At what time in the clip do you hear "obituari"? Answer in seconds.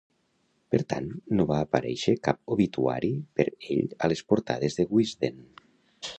2.57-3.13